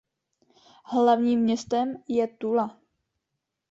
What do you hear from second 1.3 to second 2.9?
městem je Tula.